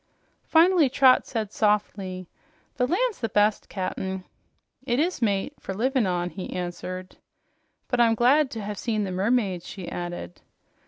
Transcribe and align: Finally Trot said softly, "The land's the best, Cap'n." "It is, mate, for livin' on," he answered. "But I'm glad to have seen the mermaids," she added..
Finally 0.47 0.89
Trot 0.89 1.27
said 1.27 1.51
softly, 1.51 2.27
"The 2.77 2.87
land's 2.87 3.19
the 3.19 3.29
best, 3.29 3.69
Cap'n." 3.69 4.23
"It 4.83 4.99
is, 4.99 5.21
mate, 5.21 5.53
for 5.59 5.75
livin' 5.75 6.07
on," 6.07 6.31
he 6.31 6.51
answered. 6.53 7.17
"But 7.87 8.01
I'm 8.01 8.15
glad 8.15 8.49
to 8.49 8.63
have 8.63 8.79
seen 8.79 9.03
the 9.03 9.11
mermaids," 9.11 9.67
she 9.67 9.87
added.. 9.87 10.41